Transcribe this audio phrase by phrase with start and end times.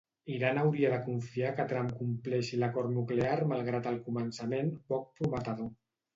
[0.35, 5.71] Iran hauria de confiar que Trump compleixi l'acord nuclear malgrat el començament “poc prometedor”.